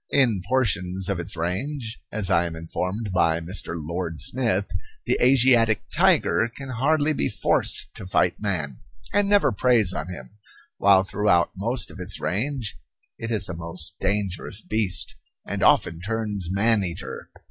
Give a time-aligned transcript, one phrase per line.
[0.09, 3.75] In portions of its range, as I am informed by Mr.
[3.79, 4.65] Lord Smith,
[5.05, 8.77] the Asiatic tiger can hardly be forced to fight man,
[9.13, 10.39] and never preys on him,
[10.79, 12.79] while throughout most of its range
[13.19, 15.13] it is a most dangerous beast,
[15.45, 17.29] and often turns man eater.